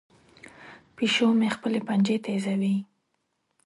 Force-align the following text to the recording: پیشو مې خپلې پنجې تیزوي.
پیشو 0.95 1.27
مې 1.39 1.49
خپلې 1.55 1.79
پنجې 1.87 2.15
تیزوي. 2.25 2.75